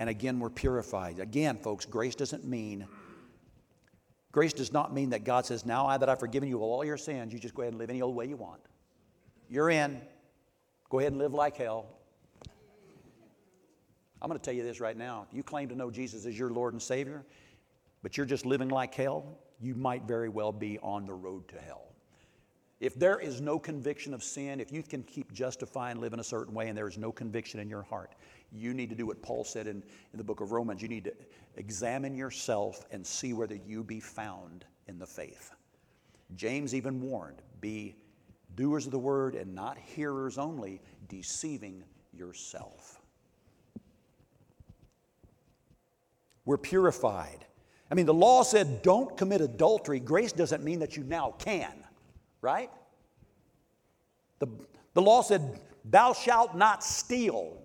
[0.00, 1.20] and again we're purified.
[1.20, 2.88] Again, folks, grace doesn't mean
[4.32, 6.84] grace does not mean that God says, "Now I that I've forgiven you of all
[6.84, 8.60] your sins, you just go ahead and live any old way you want."
[9.48, 10.00] You're in.
[10.88, 11.86] Go ahead and live like hell.
[14.22, 15.26] I'm going to tell you this right now.
[15.28, 17.24] If you claim to know Jesus as your Lord and Savior,
[18.02, 21.58] but you're just living like hell, you might very well be on the road to
[21.58, 21.94] hell.
[22.80, 26.54] If there is no conviction of sin, if you can keep justifying living a certain
[26.54, 28.14] way and there is no conviction in your heart,
[28.50, 29.76] you need to do what Paul said in,
[30.12, 30.80] in the book of Romans.
[30.80, 31.12] You need to
[31.56, 35.52] examine yourself and see whether you be found in the faith.
[36.36, 37.96] James even warned be
[38.56, 43.00] doers of the word and not hearers only, deceiving yourself.
[46.46, 47.44] We're purified.
[47.90, 50.00] I mean, the law said don't commit adultery.
[50.00, 51.72] Grace doesn't mean that you now can,
[52.42, 52.70] right?
[54.38, 54.48] The,
[54.94, 57.56] the law said, thou shalt not steal.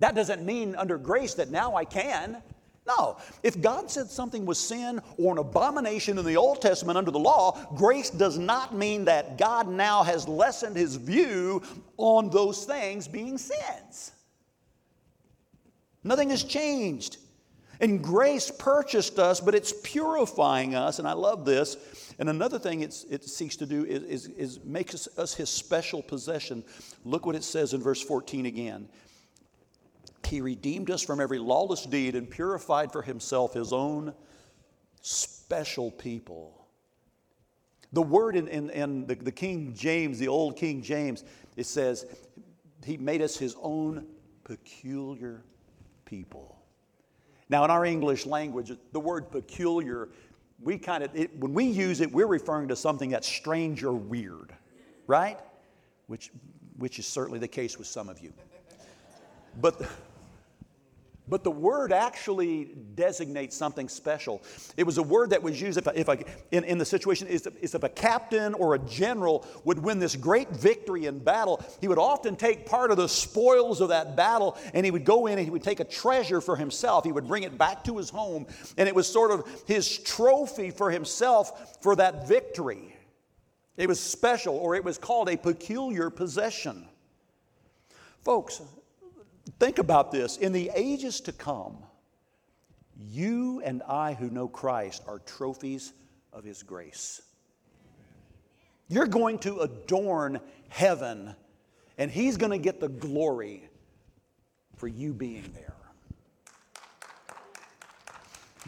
[0.00, 2.42] That doesn't mean under grace that now I can.
[2.86, 3.18] No.
[3.42, 7.18] If God said something was sin or an abomination in the Old Testament under the
[7.18, 11.62] law, grace does not mean that God now has lessened his view
[11.98, 14.12] on those things being sins.
[16.02, 17.18] Nothing has changed.
[17.80, 21.76] And grace purchased us, but it's purifying us, and I love this.
[22.20, 26.02] And another thing it seeks to do is, is, is make us, us his special
[26.02, 26.62] possession.
[27.02, 28.90] Look what it says in verse 14 again.
[30.28, 34.12] He redeemed us from every lawless deed and purified for himself his own
[35.00, 36.66] special people.
[37.94, 41.24] The word in, in, in the, the King James, the old King James,
[41.56, 42.04] it says,
[42.84, 44.06] He made us His own
[44.44, 45.42] peculiar
[46.04, 46.60] people.
[47.48, 50.10] Now, in our English language, the word peculiar,
[50.62, 53.92] we kind of, it, when we use it, we're referring to something that's strange or
[53.92, 54.54] weird,
[55.06, 55.38] right?
[56.06, 56.30] Which,
[56.78, 58.32] which is certainly the case with some of you.
[59.60, 59.80] But
[61.28, 64.42] but the word actually designates something special.
[64.76, 66.08] It was a word that was used if, if
[66.50, 70.16] in, in the situation is, is if a captain or a general would win this
[70.16, 74.58] great victory in battle, he would often take part of the spoils of that battle
[74.74, 77.04] and he would go in and he would take a treasure for himself.
[77.04, 80.70] He would bring it back to his home and it was sort of his trophy
[80.70, 82.96] for himself for that victory.
[83.76, 86.86] It was special or it was called a peculiar possession.
[88.24, 88.60] Folks,
[89.60, 90.38] Think about this.
[90.38, 91.76] In the ages to come,
[92.98, 95.92] you and I who know Christ are trophies
[96.32, 97.20] of His grace.
[98.88, 101.36] You're going to adorn heaven,
[101.98, 103.68] and He's going to get the glory
[104.76, 105.74] for you being there.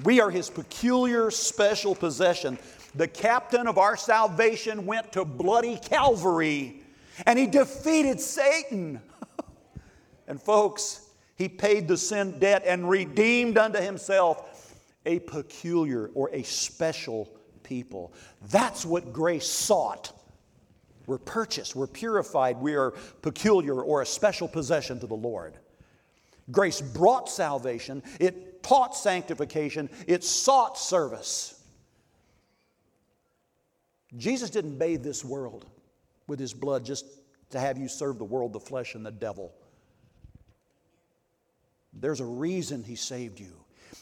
[0.04, 2.58] We are His peculiar, special possession.
[2.94, 6.82] The captain of our salvation went to bloody Calvary
[7.26, 9.00] and he defeated Satan.
[10.26, 14.74] And folks, he paid the sin debt and redeemed unto himself
[15.06, 17.28] a peculiar or a special
[17.62, 18.12] people.
[18.50, 20.12] That's what grace sought.
[21.06, 22.92] We're purchased, we're purified, we are
[23.22, 25.58] peculiar or a special possession to the Lord.
[26.50, 31.60] Grace brought salvation, it taught sanctification, it sought service.
[34.16, 35.66] Jesus didn't bathe this world
[36.26, 37.06] with his blood just
[37.50, 39.52] to have you serve the world, the flesh, and the devil.
[41.92, 43.52] There's a reason He saved you.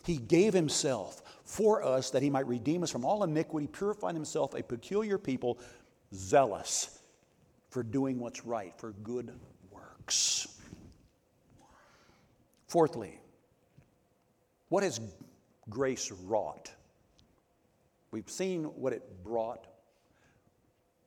[0.04, 4.54] He gave Himself for us that He might redeem us from all iniquity, purifying Himself
[4.54, 5.58] a peculiar people,
[6.14, 6.98] zealous
[7.70, 9.32] for doing what's right, for good
[9.70, 10.48] works.
[12.68, 13.18] Fourthly,
[14.68, 15.00] what has
[15.68, 16.70] grace wrought?
[18.12, 19.66] We've seen what it brought.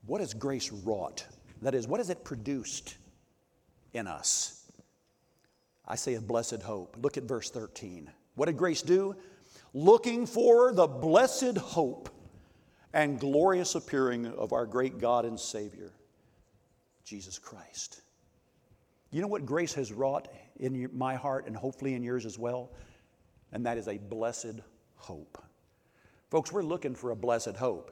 [0.06, 1.26] What has grace wrought?
[1.62, 2.96] That is, what has it produced
[3.94, 4.63] in us?
[5.88, 6.98] I say a blessed hope.
[7.02, 8.10] Look at verse 13.
[8.36, 9.16] What did grace do?
[9.74, 12.10] Looking for the blessed hope
[12.94, 15.92] and glorious appearing of our great God and Savior,
[17.04, 18.02] Jesus Christ.
[19.12, 20.28] You know what grace has wrought
[20.60, 22.72] in my heart and hopefully in yours as well?
[23.52, 24.62] And that is a blessed
[24.96, 25.38] hope.
[26.32, 27.92] Folks, we're looking for a blessed hope.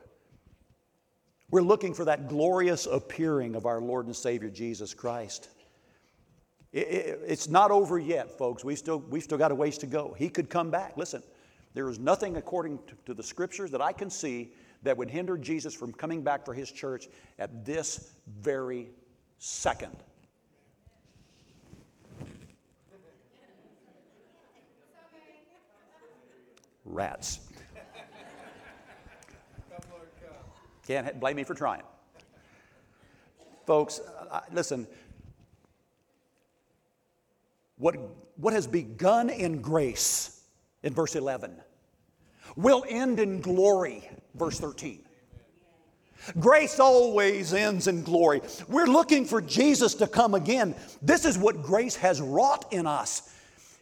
[1.52, 5.50] We're looking for that glorious appearing of our Lord and Savior Jesus Christ.
[6.74, 8.64] It, it, it's not over yet, folks.
[8.64, 10.16] We still, we've still got a ways to go.
[10.18, 10.96] He could come back.
[10.96, 11.22] Listen,
[11.74, 14.54] there is nothing according to, to the scriptures that I can see
[14.84, 17.08] that would hinder Jesus from coming back for his church
[17.40, 18.90] at this very
[19.38, 19.96] second.
[26.86, 27.40] Rats.
[30.88, 31.84] Can't blame me for trying.
[33.66, 34.02] Folks,
[34.52, 34.88] listen,
[37.82, 37.96] what,
[38.38, 40.44] what has begun in grace
[40.84, 41.56] in verse 11
[42.56, 45.04] will end in glory, verse 13.
[46.40, 48.42] Grace always ends in glory.
[48.68, 50.76] We're looking for Jesus to come again.
[51.02, 53.34] This is what grace has wrought in us.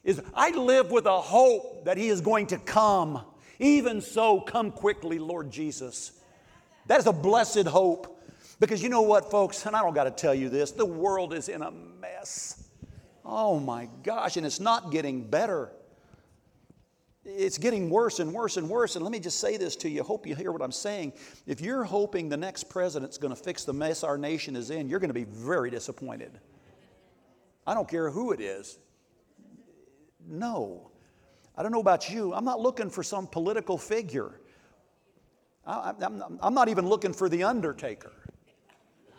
[0.06, 3.22] Is I live with a hope that he is going to come.
[3.60, 6.14] Even so, come quickly, Lord Jesus.
[6.88, 8.18] That is a blessed hope.
[8.62, 11.34] Because you know what, folks, and I don't got to tell you this, the world
[11.34, 12.59] is in a mess.
[13.32, 15.72] Oh my gosh, and it's not getting better
[17.36, 18.96] it's getting worse and worse and worse.
[18.96, 20.04] And let me just say this to you.
[20.04, 21.14] Hope you hear what I'm saying.
[21.46, 24.90] If you're hoping the next president's going to fix the mess our nation is in,
[24.90, 26.40] you're going to be very disappointed.
[27.68, 28.80] I don't care who it is.
[30.28, 30.92] No.
[31.56, 32.34] I don't know about you.
[32.34, 34.40] I'm not looking for some political figure.
[35.68, 38.14] I, am not even looking for the undertaker.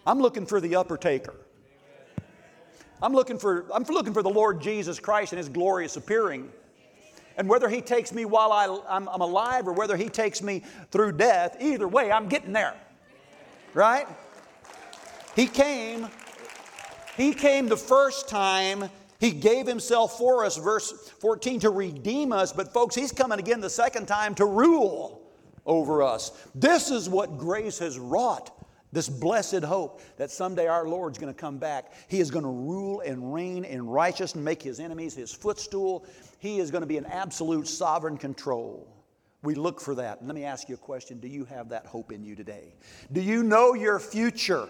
[0.06, 1.46] I'm looking for the upper taker.
[3.02, 6.50] I'm looking for, I'm looking for the Lord Jesus Christ and his glorious appearing.
[7.36, 10.62] And whether He takes me while I, I'm, I'm alive or whether He takes me
[10.90, 12.74] through death, either way, I'm getting there.
[13.72, 14.06] Right?
[15.34, 16.08] He came,
[17.16, 18.90] He came the first time.
[19.20, 22.54] He gave himself for us, verse 14, to redeem us.
[22.54, 25.20] But, folks, he's coming again the second time to rule
[25.66, 26.32] over us.
[26.54, 28.50] This is what grace has wrought
[28.92, 31.92] this blessed hope that someday our Lord's going to come back.
[32.08, 36.06] He is going to rule and reign in righteousness and make his enemies his footstool.
[36.38, 38.88] He is going to be in absolute sovereign control.
[39.42, 40.24] We look for that.
[40.24, 42.74] let me ask you a question Do you have that hope in you today?
[43.12, 44.68] Do you know your future?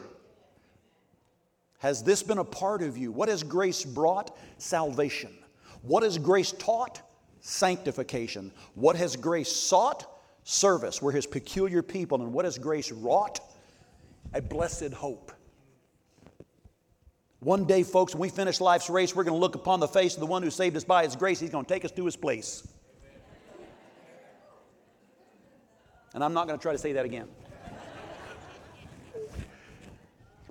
[1.79, 3.11] Has this been a part of you?
[3.11, 4.37] What has grace brought?
[4.59, 5.33] Salvation.
[5.81, 7.01] What has grace taught?
[7.41, 8.53] Sanctification.
[8.75, 10.07] What has grace sought?
[10.45, 11.01] Service.
[11.01, 12.21] We're his peculiar people.
[12.21, 13.41] And what has grace wrought?
[14.33, 15.33] A blessed hope.
[17.41, 20.15] One day, folks, when we finish life's race, we're going to look upon the face
[20.15, 21.41] of the one who saved us by his grace.
[21.41, 22.67] He's going to take us to his place.
[26.13, 27.29] And I'm not going to try to say that again.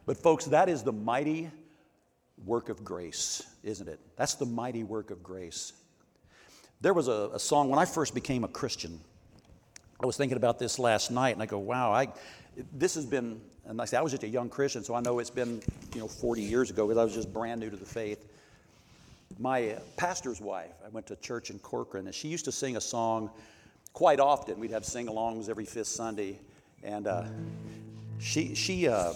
[0.06, 1.52] But, folks, that is the mighty
[2.46, 4.00] work of grace, isn't it?
[4.16, 5.74] That's the mighty work of grace.
[6.82, 9.00] There was a, a, song when I first became a Christian.
[10.02, 12.08] I was thinking about this last night, and I go, wow, I,
[12.74, 15.20] this has been and I say I was just a young Christian, so I know
[15.20, 15.62] it's been
[15.93, 18.26] you know 40 years ago because I was just brand new to the faith.
[19.38, 22.78] My uh, pastor's wife, I went to church in Corcoran, and she used to sing
[22.78, 23.30] a song
[23.93, 24.60] quite often.
[24.60, 26.39] We'd have sing-alongs every fifth Sunday,
[26.84, 27.26] and uh,
[28.18, 29.14] she she uh,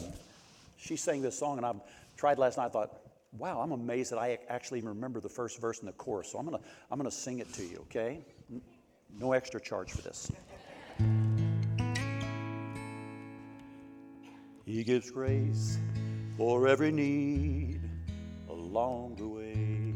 [0.78, 1.74] she sang this song, and I
[2.16, 2.66] tried last night.
[2.66, 3.00] I thought,
[3.40, 6.32] wow, I'm amazed that I actually remember the first verse in the chorus.
[6.32, 6.62] So I'm gonna
[6.92, 8.20] I'm gonna sing it to you, okay?
[9.20, 10.32] No extra charge for this.
[14.66, 15.78] He gives grace
[16.36, 17.82] for every need
[18.50, 19.94] along the way.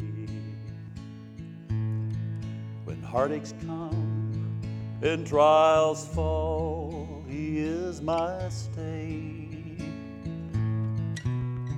[2.83, 4.61] When heartaches come
[5.01, 9.77] and trials fall, He is my stay.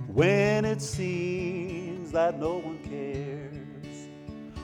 [0.07, 4.07] When it seems that no one cares,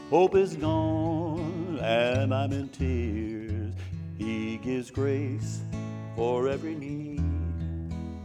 [0.09, 3.35] hope is gone and I'm in tears.
[4.18, 5.61] He gives grace
[6.16, 7.20] for every need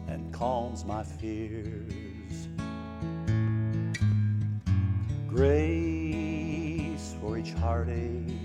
[0.07, 1.93] and calms my fears.
[5.27, 8.37] Grace for each heartache,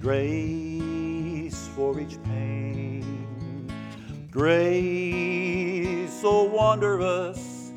[0.00, 3.66] grace for each pain,
[4.30, 7.72] grace so wondrous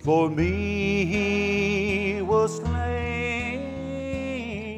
[0.00, 3.66] for me he was slain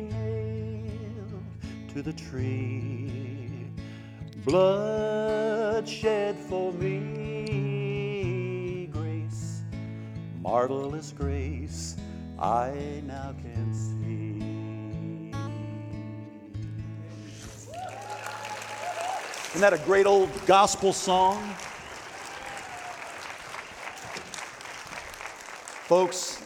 [0.08, 1.42] nailed
[1.92, 2.91] to the tree
[4.44, 8.08] Blood shed for me.
[8.92, 9.62] Grace,
[10.40, 11.96] marvelous grace,
[12.40, 15.32] I now can see.
[19.50, 21.54] Isn't that a great old gospel song?
[25.84, 26.42] Folks,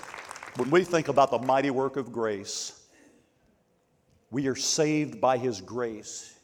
[0.56, 2.78] when we think about the mighty work of grace,
[4.30, 6.35] we are saved by His grace.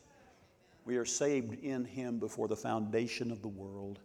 [0.85, 4.01] We are saved in Him before the foundation of the world.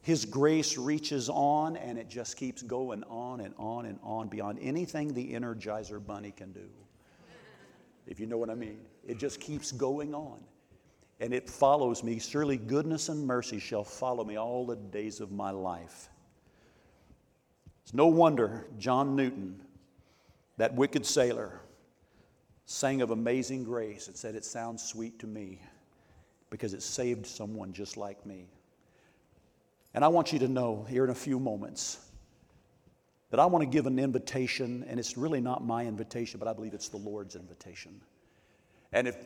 [0.00, 4.58] His grace reaches on and it just keeps going on and on and on beyond
[4.60, 6.68] anything the Energizer Bunny can do.
[8.06, 10.40] If you know what I mean, it just keeps going on.
[11.20, 12.20] And it follows me.
[12.20, 16.08] Surely goodness and mercy shall follow me all the days of my life.
[17.82, 19.60] It's no wonder John Newton,
[20.58, 21.60] that wicked sailor,
[22.66, 25.60] sang of amazing grace and said, It sounds sweet to me
[26.50, 28.46] because it saved someone just like me.
[29.94, 31.98] And I want you to know here in a few moments
[33.30, 36.52] that I want to give an invitation, and it's really not my invitation, but I
[36.52, 38.00] believe it's the Lord's invitation.
[38.92, 39.16] And if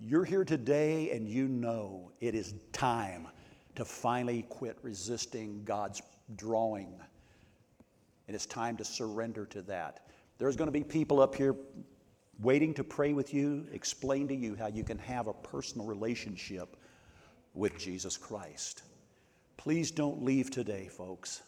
[0.00, 3.28] you're here today and you know it is time
[3.76, 6.02] to finally quit resisting God's
[6.36, 7.00] drawing
[8.26, 10.06] and it's time to surrender to that.
[10.38, 11.54] There's going to be people up here
[12.40, 16.76] waiting to pray with you, explain to you how you can have a personal relationship
[17.54, 18.82] with Jesus Christ.
[19.56, 21.42] Please don't leave today, folks.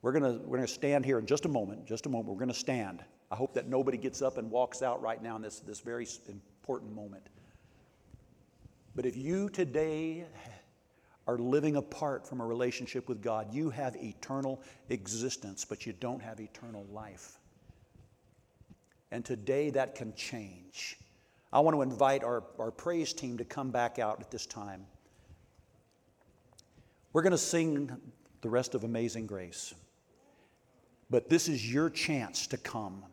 [0.00, 1.86] We're going we're to stand here in just a moment.
[1.86, 2.28] Just a moment.
[2.28, 3.04] We're going to stand.
[3.30, 6.06] I hope that nobody gets up and walks out right now in this, this very
[6.28, 7.28] important moment.
[8.94, 10.26] But if you today
[11.26, 13.52] are living apart from a relationship with God.
[13.52, 17.38] You have eternal existence, but you don't have eternal life.
[19.12, 20.98] And today that can change.
[21.52, 24.86] I want to invite our, our praise team to come back out at this time.
[27.12, 27.94] We're going to sing
[28.40, 29.74] the rest of Amazing Grace.
[31.10, 33.04] But this is your chance to come.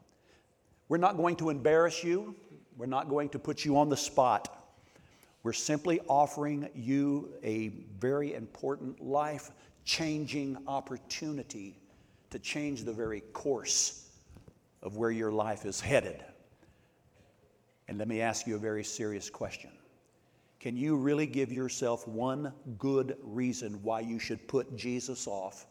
[0.87, 2.33] We're not going to embarrass you.
[2.77, 4.71] We're not going to put you on the spot.
[5.43, 9.51] We're simply offering you a very important life
[9.83, 11.75] changing opportunity
[12.29, 14.08] to change the very course
[14.81, 16.23] of where your life is headed.
[17.87, 19.71] And let me ask you a very serious question.
[20.59, 25.65] Can you really give yourself one good reason why you should put Jesus off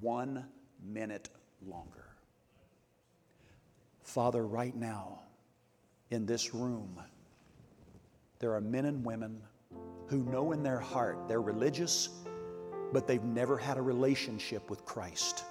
[0.00, 0.44] one
[0.86, 1.30] minute
[1.66, 2.04] longer?
[4.02, 5.20] Father, right now,
[6.10, 7.00] in this room,
[8.38, 9.40] there are men and women
[10.06, 12.08] who know in their heart they're religious,
[12.92, 15.44] but they've never had a relationship with Christ.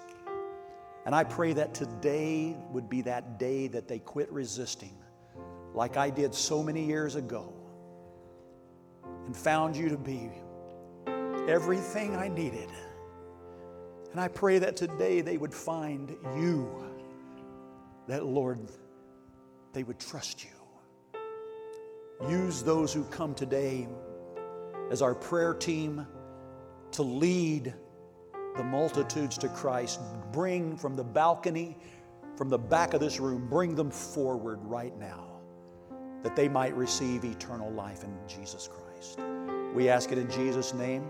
[1.07, 4.93] And I pray that today would be that day that they quit resisting,
[5.73, 7.53] like I did so many years ago,
[9.25, 10.29] and found you to be
[11.47, 12.67] everything I needed.
[14.11, 16.85] And I pray that today they would find you,
[18.09, 18.59] that Lord,
[19.71, 20.51] they would trust you.
[22.29, 23.87] Use those who come today
[24.91, 26.05] as our prayer team
[26.91, 27.73] to lead
[28.57, 29.99] the multitudes to Christ.
[30.31, 31.77] Bring from the balcony,
[32.35, 35.25] from the back of this room, bring them forward right now
[36.23, 39.19] that they might receive eternal life in Jesus Christ.
[39.73, 41.05] We ask it in Jesus' name.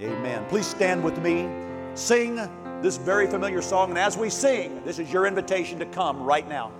[0.00, 0.44] Amen.
[0.48, 1.48] Please stand with me.
[1.94, 2.36] Sing
[2.82, 3.90] this very familiar song.
[3.90, 6.70] And as we sing, this is your invitation to come right now.